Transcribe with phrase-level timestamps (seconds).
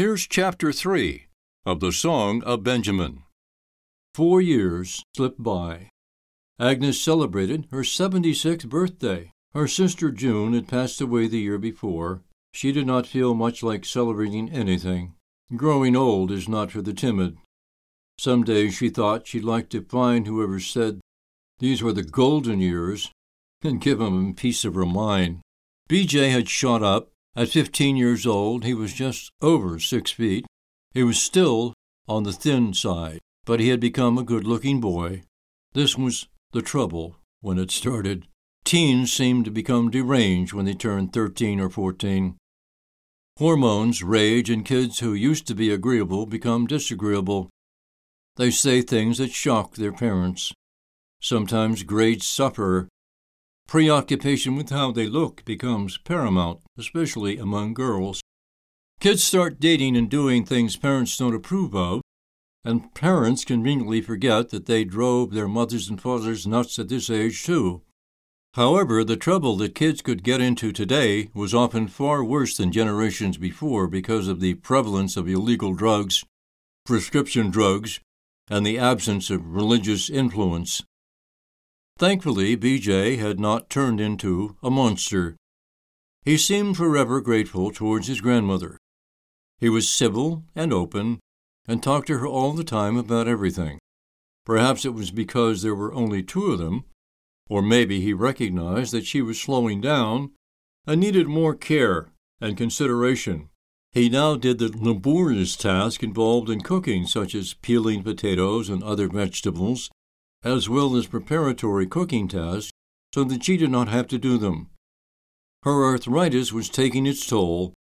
[0.00, 1.26] Here's chapter 3
[1.66, 3.24] of the Song of Benjamin.
[4.14, 5.90] Four years slipped by.
[6.58, 9.30] Agnes celebrated her 76th birthday.
[9.52, 12.22] Her sister June had passed away the year before.
[12.54, 15.16] She did not feel much like celebrating anything.
[15.54, 17.36] Growing old is not for the timid.
[18.16, 21.00] Some day she thought she'd like to find whoever said
[21.58, 23.10] these were the golden years
[23.60, 25.40] and give him a piece of her mind.
[25.90, 27.10] BJ had shot up.
[27.36, 30.46] At 15 years old, he was just over six feet.
[30.92, 31.74] He was still
[32.08, 35.22] on the thin side, but he had become a good looking boy.
[35.72, 38.26] This was the trouble when it started.
[38.64, 42.36] Teens seemed to become deranged when they turned 13 or 14.
[43.38, 47.48] Hormones rage, and kids who used to be agreeable become disagreeable.
[48.36, 50.52] They say things that shock their parents.
[51.22, 52.88] Sometimes grades suffer.
[53.70, 58.20] Preoccupation with how they look becomes paramount, especially among girls.
[58.98, 62.00] Kids start dating and doing things parents don't approve of,
[62.64, 67.44] and parents conveniently forget that they drove their mothers and fathers nuts at this age,
[67.44, 67.82] too.
[68.54, 73.38] However, the trouble that kids could get into today was often far worse than generations
[73.38, 76.24] before because of the prevalence of illegal drugs,
[76.84, 78.00] prescription drugs,
[78.48, 80.82] and the absence of religious influence.
[82.00, 85.36] Thankfully, BJ had not turned into a monster.
[86.24, 88.78] He seemed forever grateful towards his grandmother.
[89.58, 91.20] He was civil and open,
[91.68, 93.78] and talked to her all the time about everything.
[94.46, 96.84] Perhaps it was because there were only two of them,
[97.50, 100.30] or maybe he recognized that she was slowing down
[100.86, 103.50] and needed more care and consideration.
[103.92, 109.06] He now did the laborious task involved in cooking, such as peeling potatoes and other
[109.06, 109.90] vegetables,
[110.42, 112.72] as well as preparatory cooking tasks,
[113.14, 114.70] so that she did not have to do them.
[115.62, 117.74] Her arthritis was taking its toll,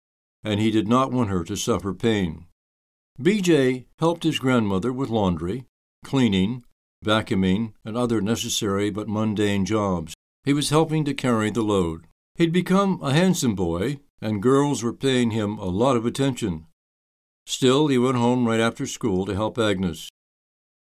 [0.42, 2.46] and he did not want her to suffer pain.
[3.20, 5.64] BJ helped his grandmother with laundry,
[6.04, 6.64] cleaning,
[7.04, 10.14] vacuuming, and other necessary but mundane jobs.
[10.44, 12.06] He was helping to carry the load.
[12.36, 16.66] He'd become a handsome boy, and girls were paying him a lot of attention.
[17.46, 20.08] Still, he went home right after school to help Agnes.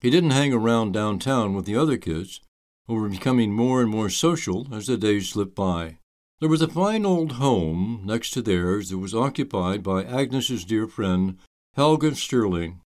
[0.01, 2.41] He didn't hang around downtown with the other kids,
[2.87, 5.99] who were becoming more and more social as the days slipped by.
[6.39, 10.87] There was a fine old home next to theirs that was occupied by Agnes's dear
[10.87, 11.39] friend,
[11.75, 12.81] Helga Sterling.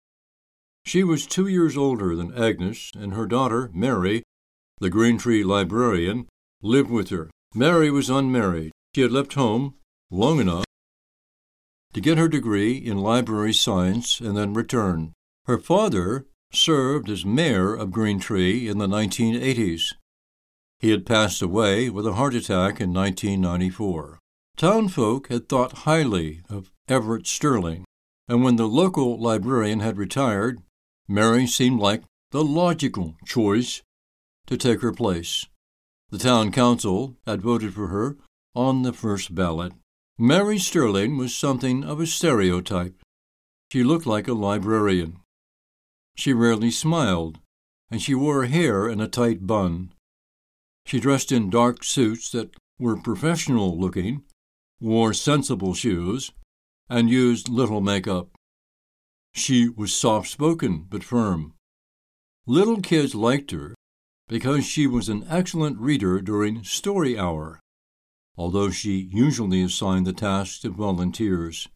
[0.84, 4.22] She was two years older than Agnes, and her daughter, Mary,
[4.78, 6.28] the Green Tree librarian,
[6.62, 7.28] lived with her.
[7.54, 8.72] Mary was unmarried.
[8.94, 9.74] She had left home
[10.10, 10.64] long enough
[11.92, 15.12] to get her degree in library science and then return.
[15.46, 19.94] Her father served as mayor of Green Tree in the 1980s.
[20.78, 24.18] He had passed away with a heart attack in 1994.
[24.56, 27.84] Townfolk had thought highly of Everett Sterling,
[28.28, 30.60] and when the local librarian had retired,
[31.08, 33.82] Mary seemed like the logical choice
[34.46, 35.46] to take her place.
[36.10, 38.16] The town council had voted for her
[38.54, 39.72] on the first ballot.
[40.18, 43.00] Mary Sterling was something of a stereotype.
[43.70, 45.19] She looked like a librarian.
[46.16, 47.38] She rarely smiled,
[47.90, 49.92] and she wore her hair in a tight bun.
[50.86, 54.24] She dressed in dark suits that were professional looking,
[54.80, 56.32] wore sensible shoes,
[56.88, 58.28] and used little makeup.
[59.34, 61.54] She was soft spoken but firm.
[62.46, 63.74] Little kids liked her
[64.28, 67.60] because she was an excellent reader during story hour
[68.40, 71.68] although she usually assigned the task to volunteers.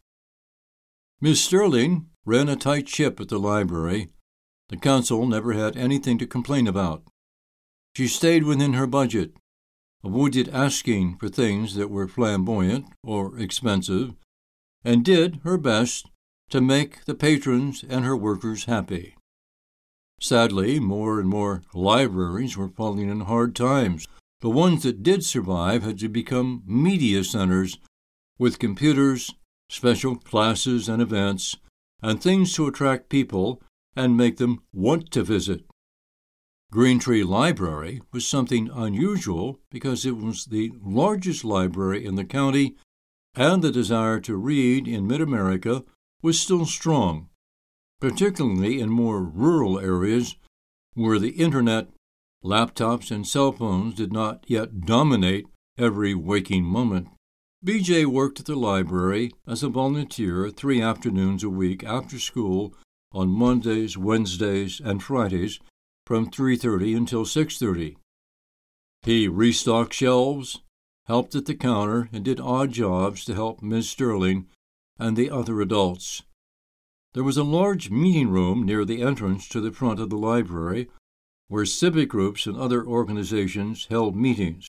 [1.20, 4.08] Miss Sterling ran a tight ship at the library.
[4.68, 7.04] The council never had anything to complain about.
[7.96, 9.34] She stayed within her budget,
[10.02, 14.14] avoided asking for things that were flamboyant or expensive,
[14.82, 16.10] and did her best
[16.50, 19.16] to make the patrons and her workers happy.
[20.20, 24.06] Sadly, more and more libraries were falling in hard times
[24.40, 27.78] the ones that did survive had to become media centers
[28.38, 29.30] with computers,
[29.70, 31.56] special classes and events,
[32.02, 33.62] and things to attract people
[33.96, 35.64] and make them want to visit.
[36.70, 42.74] Green Tree Library was something unusual because it was the largest library in the county,
[43.34, 45.84] and the desire to read in mid America
[46.22, 47.28] was still strong,
[48.00, 50.36] particularly in more rural areas
[50.94, 51.88] where the internet
[52.44, 55.46] Laptops and cell phones did not yet dominate
[55.78, 57.08] every waking moment.
[57.64, 62.74] BJ worked at the library as a volunteer three afternoons a week after school
[63.14, 65.60] on Mondays, Wednesdays, and Fridays
[66.04, 67.96] from 3:30 until 6:30.
[69.02, 70.60] He restocked shelves,
[71.06, 74.48] helped at the counter, and did odd jobs to help Miss Sterling
[74.98, 76.22] and the other adults.
[77.12, 80.88] There was a large meeting room near the entrance to the front of the library
[81.48, 84.66] where civic groups and other organizations held meetings.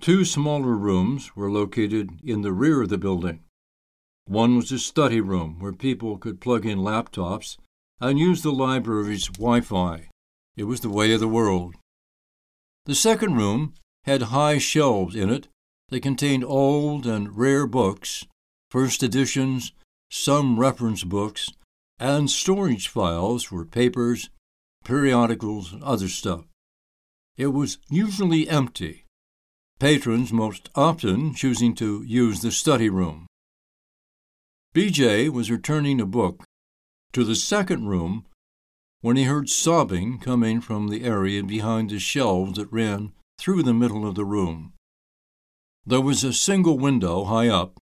[0.00, 3.44] Two smaller rooms were located in the rear of the building.
[4.26, 7.56] One was a study room where people could plug in laptops
[8.00, 10.08] and use the library's Wi Fi.
[10.56, 11.74] It was the way of the world.
[12.86, 13.74] The second room
[14.04, 15.48] had high shelves in it
[15.88, 18.24] that contained old and rare books,
[18.70, 19.72] first editions,
[20.10, 21.48] some reference books,
[21.98, 24.30] and storage files for papers,
[24.84, 26.44] periodicals, and other stuff.
[27.36, 29.04] It was usually empty,
[29.78, 33.26] patrons most often choosing to use the study room.
[34.74, 36.44] BJ was returning a book
[37.12, 38.24] to the second room
[39.02, 43.74] when he heard sobbing coming from the area behind the shelves that ran through the
[43.74, 44.72] middle of the room.
[45.84, 47.76] There was a single window high up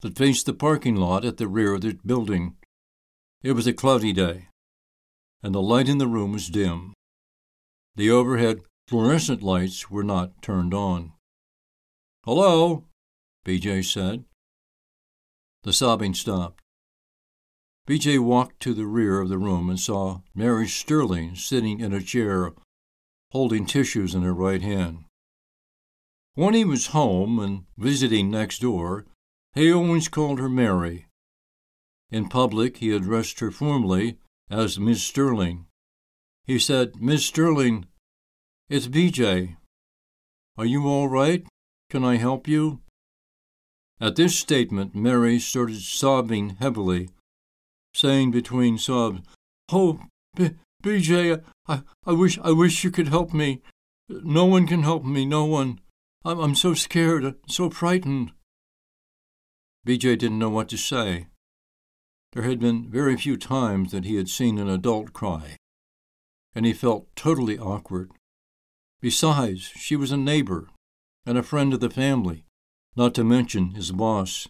[0.00, 2.56] that faced the parking lot at the rear of the building.
[3.44, 4.48] It was a cloudy day,
[5.44, 6.92] and the light in the room was dim.
[7.94, 11.12] The overhead fluorescent lights were not turned on.
[12.24, 12.86] Hello,
[13.46, 14.24] BJ said.
[15.64, 16.60] The sobbing stopped.
[17.86, 22.02] BJ walked to the rear of the room and saw Mary Sterling sitting in a
[22.02, 22.52] chair,
[23.30, 25.04] holding tissues in her right hand.
[26.34, 29.06] When he was home and visiting next door,
[29.54, 31.06] he always called her Mary.
[32.10, 34.18] In public, he addressed her formally
[34.50, 35.66] as Miss Sterling.
[36.44, 37.86] He said, Miss Sterling,
[38.68, 39.56] it's BJ.
[40.56, 41.44] Are you all right?
[41.90, 42.80] Can I help you?
[44.02, 47.10] At this statement, Mary started sobbing heavily
[47.94, 49.20] saying between sobs,
[49.70, 50.00] "Oh,
[50.34, 53.62] B- BJ, I, I wish I wish you could help me.
[54.08, 55.24] No one can help me.
[55.24, 55.80] No one.
[56.24, 58.32] I'm I'm so scared, so frightened."
[59.86, 61.28] BJ didn't know what to say.
[62.32, 65.58] There had been very few times that he had seen an adult cry,
[66.56, 68.10] and he felt totally awkward.
[69.00, 70.70] Besides, she was a neighbor
[71.24, 72.46] and a friend of the family,
[72.96, 74.48] not to mention his boss.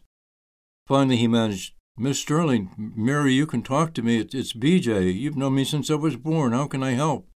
[0.86, 4.18] Finally, he managed, Miss Sterling, Mary, you can talk to me.
[4.18, 5.14] It's BJ.
[5.14, 6.52] You've known me since I was born.
[6.52, 7.28] How can I help?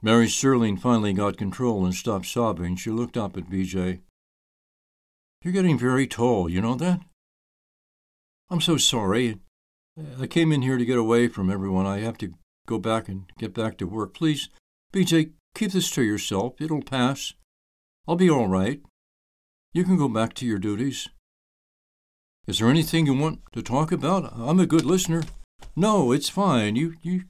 [0.00, 2.76] Mary Sterling finally got control and stopped sobbing.
[2.76, 4.00] She looked up at BJ.
[5.42, 7.00] You're getting very tall, you know that?
[8.50, 9.38] I'm so sorry.
[10.20, 11.86] I came in here to get away from everyone.
[11.86, 12.32] I have to
[12.66, 14.14] go back and get back to work.
[14.14, 14.48] Please,
[14.92, 16.54] BJ, keep this to yourself.
[16.60, 17.34] It'll pass.
[18.06, 18.80] I'll be all right.
[19.72, 21.08] You can go back to your duties.
[22.46, 24.32] Is there anything you want to talk about?
[24.34, 25.22] I'm a good listener.
[25.76, 26.76] No, it's fine.
[26.76, 27.24] You you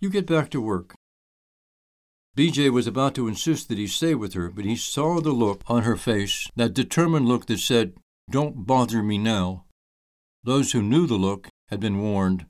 [0.00, 0.94] you get back to work.
[2.36, 5.62] BJ was about to insist that he stay with her, but he saw the look
[5.66, 7.94] on her face, that determined look that said,
[8.30, 9.66] Don't bother me now.
[10.42, 12.46] Those who knew the look had been warned.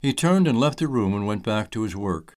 [0.00, 2.34] He turned and left the room and went back to his work.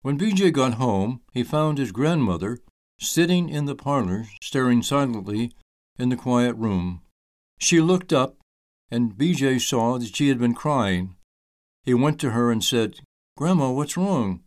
[0.00, 2.58] When BJ got home, he found his grandmother
[2.98, 5.52] sitting in the parlor, staring silently
[5.98, 7.02] in the quiet room.
[7.58, 8.36] She looked up,
[8.90, 11.16] and BJ saw that she had been crying.
[11.84, 13.00] He went to her and said,
[13.36, 14.42] Grandma, what's wrong?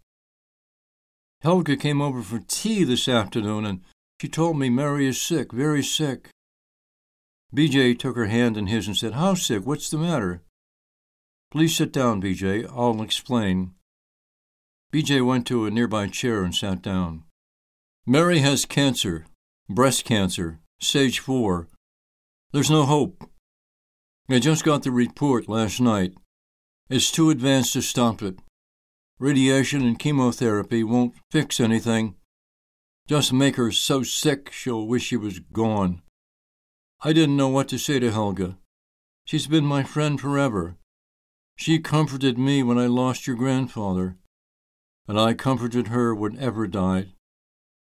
[1.42, 3.82] Helga came over for tea this afternoon, and
[4.22, 6.30] she told me Mary is sick, very sick.
[7.54, 9.66] BJ took her hand in his and said, How sick?
[9.66, 10.42] What's the matter?
[11.52, 12.70] Please sit down, BJ.
[12.70, 13.72] I'll explain.
[14.94, 17.24] BJ went to a nearby chair and sat down.
[18.08, 19.28] Mary has cancer,
[19.70, 21.68] breast cancer, stage 4,
[22.52, 23.30] there's no hope.
[24.28, 26.16] I just got the report last night.
[26.90, 28.40] It's too advanced to stop it.
[29.20, 32.16] Radiation and chemotherapy won't fix anything.
[33.08, 36.02] Just make her so sick she'll wish she was gone.
[37.02, 38.58] I didn't know what to say to Helga.
[39.26, 40.76] She's been my friend forever.
[41.56, 44.18] She comforted me when I lost your grandfather,
[45.08, 47.12] and I comforted her when Ever died.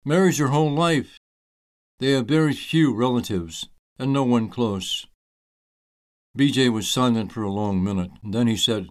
[0.07, 1.17] Mary's her whole life.
[1.99, 3.67] They have very few relatives
[3.99, 5.05] and no one close.
[6.37, 8.87] BJ was silent for a long minute, and then he said,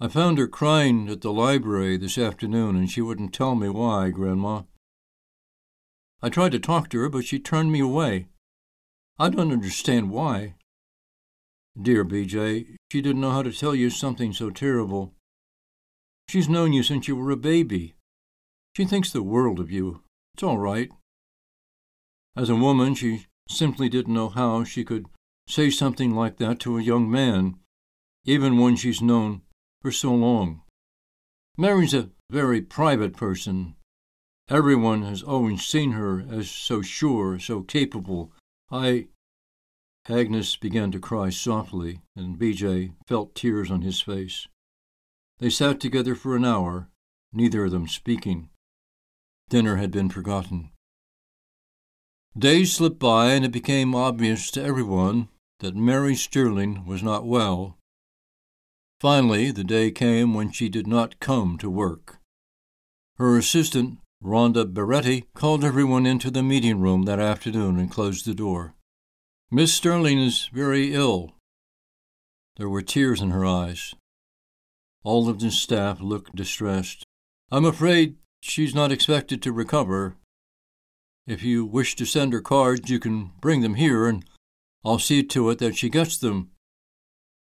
[0.00, 4.10] I found her crying at the library this afternoon, and she wouldn't tell me why,
[4.10, 4.62] Grandma.
[6.22, 8.28] I tried to talk to her, but she turned me away.
[9.18, 10.54] I don't understand why.
[11.82, 15.14] Dear BJ, she didn't know how to tell you something so terrible.
[16.28, 17.95] She's known you since you were a baby.
[18.76, 20.02] She thinks the world of you.
[20.34, 20.90] It's all right.
[22.36, 25.06] As a woman, she simply didn't know how she could
[25.48, 27.58] say something like that to a young man,
[28.26, 29.40] even one she's known
[29.80, 30.60] for so long.
[31.56, 33.76] Mary's a very private person.
[34.50, 38.30] Everyone has always seen her as so sure, so capable.
[38.70, 39.06] I.
[40.06, 44.46] Agnes began to cry softly, and BJ felt tears on his face.
[45.38, 46.90] They sat together for an hour,
[47.32, 48.50] neither of them speaking.
[49.48, 50.70] Dinner had been forgotten.
[52.36, 55.28] Days slipped by, and it became obvious to everyone
[55.60, 57.78] that Mary Sterling was not well.
[59.00, 62.18] Finally, the day came when she did not come to work.
[63.16, 68.34] Her assistant, Rhonda Beretti, called everyone into the meeting room that afternoon and closed the
[68.34, 68.74] door.
[69.50, 71.32] Miss Sterling is very ill.
[72.56, 73.94] There were tears in her eyes.
[75.04, 77.04] All of the staff looked distressed.
[77.50, 80.16] I'm afraid she's not expected to recover,
[81.26, 84.24] if you wish to send her cards, you can bring them here, and
[84.84, 86.50] I'll see to it that she gets them.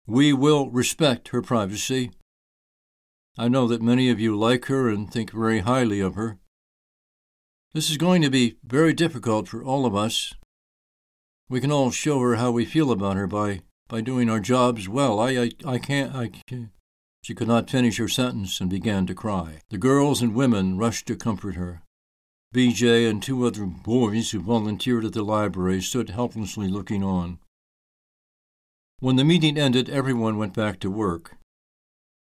[0.06, 2.10] We will respect her privacy.
[3.36, 6.38] I know that many of you like her and think very highly of her.
[7.74, 10.32] This is going to be very difficult for all of us.
[11.50, 14.88] We can all show her how we feel about her by, by doing our jobs
[14.88, 15.20] well.
[15.20, 16.70] I, I, I can't, I can't.
[17.22, 19.60] She could not finish her sentence and began to cry.
[19.70, 21.82] The girls and women rushed to comfort her.
[22.54, 27.38] BJ and two other boys who volunteered at the library stood helplessly looking on.
[29.00, 31.36] When the meeting ended, everyone went back to work.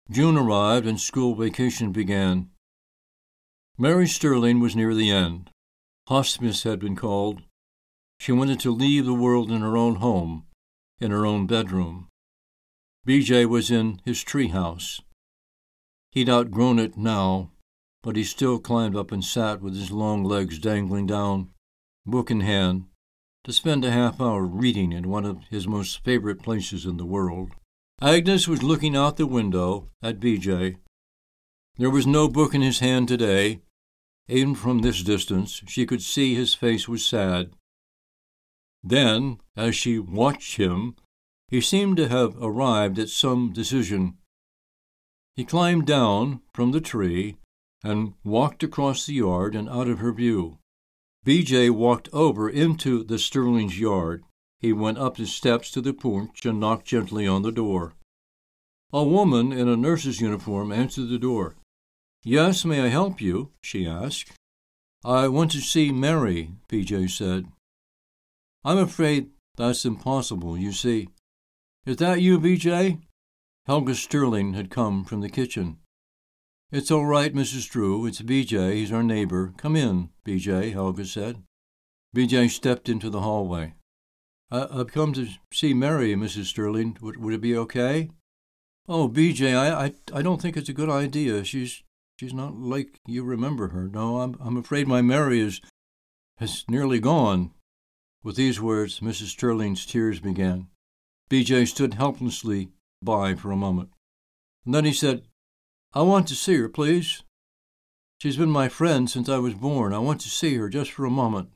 [0.10, 2.50] June arrived and school vacation began.
[3.78, 5.50] Mary Sterling was near the end.
[6.08, 7.42] Hospice had been called.
[8.20, 10.46] She wanted to leave the world in her own home,
[11.00, 12.08] in her own bedroom.
[13.08, 15.02] BJ was in his tree house.
[16.12, 17.52] He'd outgrown it now,
[18.02, 21.50] but he still climbed up and sat with his long legs dangling down,
[22.06, 22.86] book in hand,
[23.44, 27.06] to spend a half hour reading in one of his most favorite places in the
[27.06, 27.52] world.
[28.02, 30.78] Agnes was looking out the window at BJ.
[31.78, 33.62] There was no book in his hand today.
[34.30, 37.52] Even from this distance, she could see his face was sad.
[38.82, 40.96] Then, as she watched him,
[41.50, 44.18] he seemed to have arrived at some decision.
[45.36, 47.38] He climbed down from the tree
[47.84, 50.60] and walked across the yard and out of her view.
[51.24, 51.70] B.J.
[51.70, 54.24] walked over into the Sterling's yard.
[54.60, 57.94] He went up the steps to the porch and knocked gently on the door.
[58.92, 61.56] A woman in a nurse's uniform answered the door.
[62.24, 63.52] Yes, may I help you?
[63.62, 64.32] she asked.
[65.04, 67.08] I want to see Mary, B.J.
[67.08, 67.48] said.
[68.64, 71.10] I'm afraid that's impossible, you see.
[71.86, 73.00] Is that you, B.J.?
[73.66, 75.80] Helga Sterling had come from the kitchen.
[76.72, 77.70] It's all right, Mrs.
[77.70, 78.06] Drew.
[78.06, 78.74] It's BJ.
[78.74, 79.54] He's our neighbor.
[79.58, 81.44] Come in, BJ, Helga said.
[82.16, 83.76] BJ stepped into the hallway.
[84.50, 86.46] I- have come to see Mary, Mrs.
[86.46, 86.98] Sterling.
[87.02, 88.10] Would, would it be okay?
[88.88, 91.44] Oh, BJ, I, I, I don't think it's a good idea.
[91.44, 91.84] She's
[92.20, 93.88] she's not like you remember her.
[93.88, 95.62] No, I'm I'm afraid my Mary is
[96.38, 97.52] has nearly gone.
[98.24, 99.28] With these words, Mrs.
[99.28, 100.68] Sterling's tears began.
[101.34, 102.70] BJ stood helplessly
[103.02, 103.90] by for a moment.
[104.66, 105.24] And then he said,
[105.92, 107.24] I want to see her, please.
[108.20, 109.94] She's been my friend since I was born.
[109.94, 111.50] I want to see her just for a moment.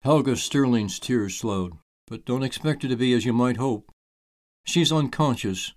[0.00, 1.74] Helga Sterling's tears slowed,
[2.06, 3.92] but don't expect her to be as you might hope.
[4.64, 5.74] She's unconscious.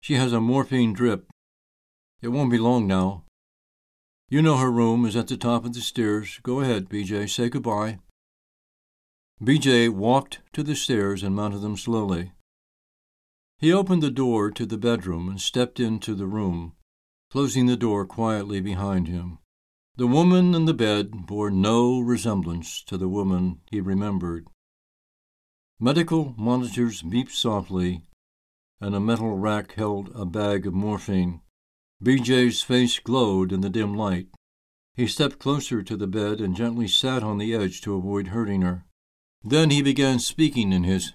[0.00, 1.26] She has a morphine drip.
[2.22, 3.24] It won't be long now.
[4.30, 6.40] You know her room is at the top of the stairs.
[6.42, 7.28] Go ahead, BJ.
[7.28, 7.98] Say goodbye.
[9.42, 12.32] BJ walked to the stairs and mounted them slowly.
[13.58, 16.74] He opened the door to the bedroom and stepped into the room,
[17.30, 19.38] closing the door quietly behind him.
[19.96, 24.46] The woman in the bed bore no resemblance to the woman he remembered.
[25.78, 28.02] Medical monitors beeped softly,
[28.78, 31.40] and a metal rack held a bag of morphine.
[32.04, 34.28] BJ's face glowed in the dim light.
[34.94, 38.60] He stepped closer to the bed and gently sat on the edge to avoid hurting
[38.60, 38.84] her.
[39.42, 41.14] Then he began speaking in his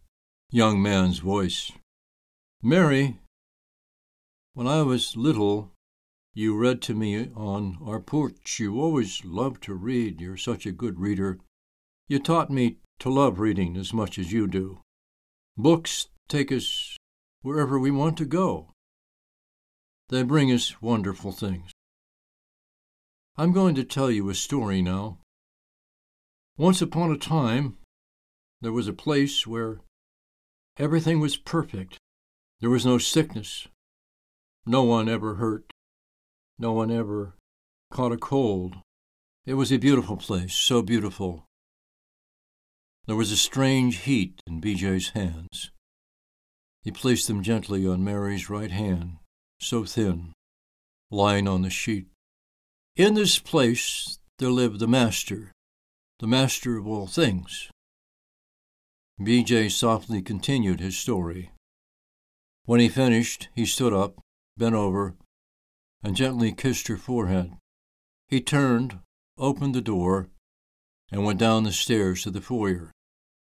[0.50, 1.72] young man's voice.
[2.62, 3.20] Mary,
[4.54, 5.72] when I was little,
[6.34, 8.60] you read to me on our porch.
[8.60, 10.20] You always loved to read.
[10.20, 11.40] You're such a good reader.
[12.08, 14.80] You taught me to love reading as much as you do.
[15.56, 16.98] Books take us
[17.42, 18.72] wherever we want to go.
[20.10, 21.72] They bring us wonderful things.
[23.38, 25.20] I'm going to tell you a story now.
[26.58, 27.78] Once upon a time,
[28.66, 29.80] there was a place where
[30.78, 32.00] everything was perfect.
[32.62, 33.68] There was no sickness.
[34.66, 35.72] No one ever hurt.
[36.58, 37.36] No one ever
[37.92, 38.78] caught a cold.
[39.46, 41.46] It was a beautiful place, so beautiful.
[43.06, 45.70] There was a strange heat in B.J.'s hands.
[46.82, 49.18] He placed them gently on Mary's right hand,
[49.60, 50.34] so thin,
[51.12, 52.08] lying on the sheet.
[52.96, 55.52] In this place there lived the Master,
[56.18, 57.70] the Master of all things.
[59.24, 59.70] B.J.
[59.70, 61.52] softly continued his story.
[62.66, 64.20] When he finished, he stood up,
[64.58, 65.16] bent over,
[66.04, 67.54] and gently kissed her forehead.
[68.28, 69.00] He turned,
[69.38, 70.30] opened the door,
[71.12, 72.92] and went down the stairs to the foyer.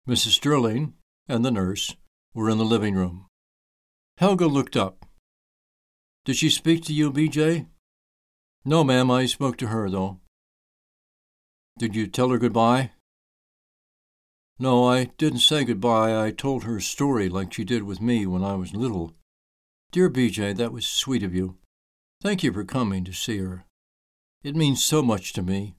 [0.09, 0.33] Mrs.
[0.33, 0.95] Sterling
[1.29, 1.97] and the nurse
[2.35, 3.27] were in the living room.
[4.19, 5.07] Helga looked up.
[6.25, 7.67] Did she speak to you, B.J.?
[8.65, 10.21] No, ma'am, I spoke to her, though.
[11.79, 12.93] Did you tell her goodbye?
[14.59, 16.25] No, I didn't say goodbye.
[16.25, 19.13] I told her a story like she did with me when I was little.
[19.91, 21.59] Dear BJ, that was sweet of you.
[22.23, 23.65] Thank you for coming to see her.
[24.45, 25.75] It means so much to me.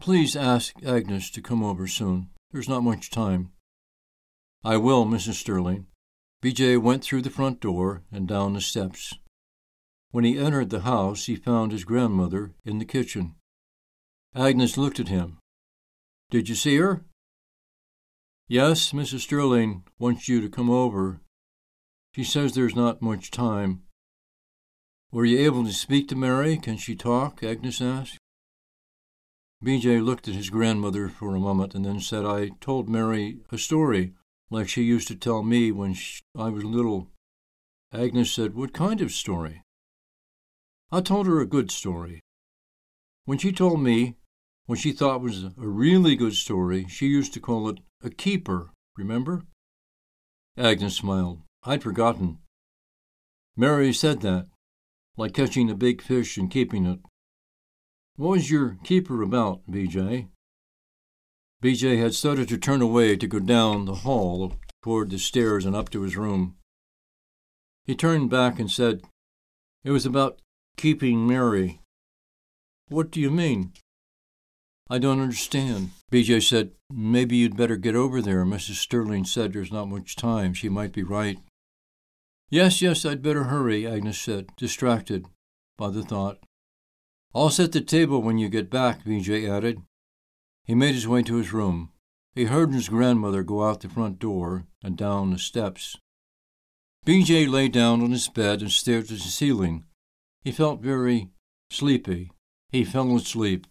[0.00, 2.30] Please ask Agnes to come over soon.
[2.52, 3.50] There's not much time.
[4.64, 5.34] I will, Mrs.
[5.34, 5.86] Sterling.
[6.42, 9.14] BJ went through the front door and down the steps.
[10.10, 13.34] When he entered the house, he found his grandmother in the kitchen.
[14.34, 15.38] Agnes looked at him.
[16.30, 17.04] Did you see her?
[18.48, 19.20] Yes, Mrs.
[19.20, 21.20] Sterling wants you to come over.
[22.14, 23.82] She says there's not much time.
[25.10, 26.56] Were you able to speak to Mary?
[26.56, 27.42] Can she talk?
[27.42, 28.18] Agnes asked.
[29.64, 33.58] BJ looked at his grandmother for a moment and then said, I told Mary a
[33.58, 34.12] story
[34.50, 37.08] like she used to tell me when she, I was little.
[37.92, 39.62] Agnes said, What kind of story?
[40.90, 42.20] I told her a good story.
[43.24, 44.16] When she told me
[44.66, 48.70] what she thought was a really good story, she used to call it a keeper,
[48.96, 49.42] remember?
[50.56, 51.40] Agnes smiled.
[51.64, 52.38] I'd forgotten.
[53.56, 54.48] Mary said that,
[55.16, 57.00] like catching a big fish and keeping it.
[58.16, 60.28] What was your keeper about, BJ?
[61.62, 65.76] BJ had started to turn away to go down the hall toward the stairs and
[65.76, 66.56] up to his room.
[67.84, 69.02] He turned back and said,
[69.84, 70.40] It was about
[70.76, 71.80] keeping Mary.
[72.88, 73.72] What do you mean?
[74.92, 75.92] I don't understand.
[76.12, 78.44] BJ said, Maybe you'd better get over there.
[78.44, 78.74] Mrs.
[78.74, 80.52] Sterling said there's not much time.
[80.52, 81.38] She might be right.
[82.50, 85.24] Yes, yes, I'd better hurry, Agnes said, distracted
[85.78, 86.40] by the thought.
[87.34, 89.80] I'll set the table when you get back, BJ added.
[90.66, 91.88] He made his way to his room.
[92.34, 95.96] He heard his grandmother go out the front door and down the steps.
[97.06, 99.84] BJ lay down on his bed and stared at the ceiling.
[100.44, 101.30] He felt very
[101.70, 102.30] sleepy.
[102.68, 103.66] He fell asleep.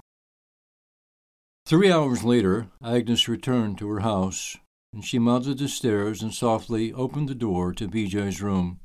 [1.71, 4.57] Three hours later, Agnes returned to her house,
[4.91, 8.81] and she mounted the stairs and softly opened the door to BJ's room.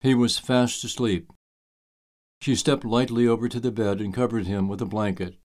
[0.00, 1.30] He was fast asleep.
[2.40, 5.38] She stepped lightly over to the bed and covered him with a blanket.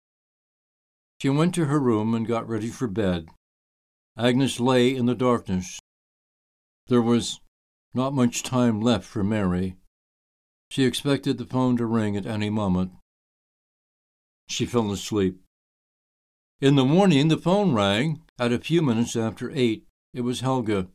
[1.21, 3.27] She went to her room and got ready for bed.
[4.17, 5.81] Agnes lay in the darkness.
[6.87, 7.41] There was
[7.93, 9.75] not much time left for Mary.
[10.71, 12.93] She expected the phone to ring at any moment.
[14.47, 15.41] She fell asleep.
[16.59, 19.83] In the morning, the phone rang at a few minutes after eight.
[20.11, 20.87] It was Helga.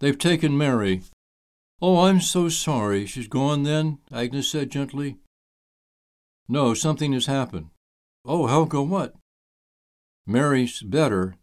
[0.00, 1.02] They've taken Mary.
[1.80, 3.06] Oh, I'm so sorry.
[3.06, 3.98] She's gone then?
[4.12, 5.18] Agnes said gently.
[6.48, 7.70] No, something has happened.
[8.24, 9.14] Oh, Helga, what?
[10.26, 11.36] Mary's better.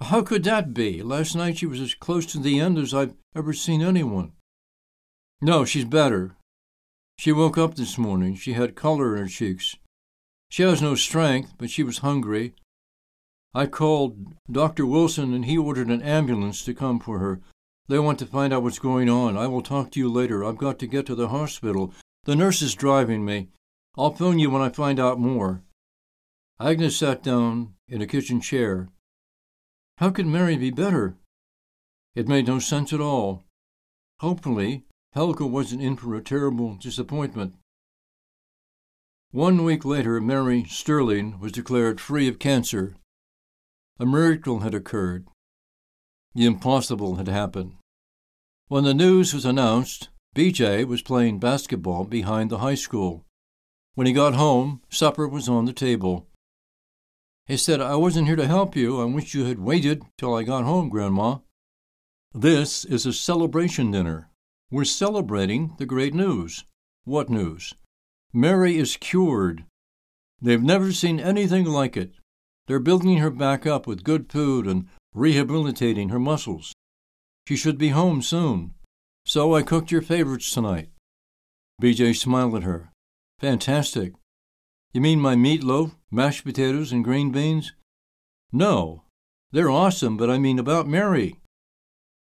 [0.00, 1.02] How could that be?
[1.02, 4.30] Last night she was as close to the end as I've ever seen anyone.
[5.40, 6.36] No, she's better.
[7.18, 8.36] She woke up this morning.
[8.36, 9.74] She had color in her cheeks.
[10.48, 12.54] She has no strength, but she was hungry.
[13.54, 14.86] I called Dr.
[14.86, 17.40] Wilson and he ordered an ambulance to come for her.
[17.88, 19.36] They want to find out what's going on.
[19.36, 20.44] I will talk to you later.
[20.44, 21.94] I've got to get to the hospital.
[22.24, 23.48] The nurse is driving me.
[23.96, 25.62] I'll phone you when I find out more.
[26.60, 28.88] Agnes sat down in a kitchen chair.
[29.98, 31.16] How could Mary be better?
[32.14, 33.44] It made no sense at all.
[34.20, 37.54] Hopefully, Helga wasn't in for a terrible disappointment.
[39.36, 42.96] One week later, Mary Sterling was declared free of cancer.
[44.00, 45.28] A miracle had occurred.
[46.34, 47.74] The impossible had happened.
[48.68, 53.26] When the news was announced, BJ was playing basketball behind the high school.
[53.94, 56.28] When he got home, supper was on the table.
[57.44, 59.02] He said, I wasn't here to help you.
[59.02, 61.40] I wish you had waited till I got home, Grandma.
[62.32, 64.30] This is a celebration dinner.
[64.70, 66.64] We're celebrating the great news.
[67.04, 67.74] What news?
[68.32, 69.64] Mary is cured.
[70.40, 72.12] They've never seen anything like it.
[72.66, 76.72] They're building her back up with good food and rehabilitating her muscles.
[77.46, 78.74] She should be home soon.
[79.24, 80.88] So I cooked your favorites tonight.
[81.82, 82.90] BJ smiled at her.
[83.38, 84.14] Fantastic.
[84.92, 87.72] You mean my meatloaf, mashed potatoes, and green beans?
[88.52, 89.02] No.
[89.52, 91.40] They're awesome, but I mean about Mary.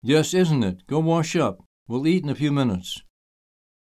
[0.03, 0.87] Yes, isn't it?
[0.87, 1.63] Go wash up.
[1.87, 3.03] We'll eat in a few minutes.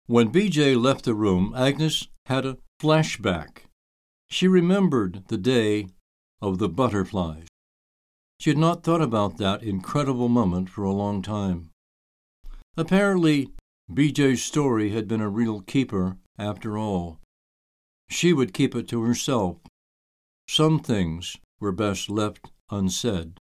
[0.07, 3.65] When BJ left the room, Agnes had a flashback.
[4.29, 5.87] She remembered the day
[6.41, 7.47] of the butterflies.
[8.39, 11.69] She had not thought about that incredible moment for a long time.
[12.75, 13.51] Apparently,
[13.91, 17.19] BJ's story had been a real keeper after all.
[18.09, 19.57] She would keep it to herself.
[20.47, 23.40] Some things were best left unsaid.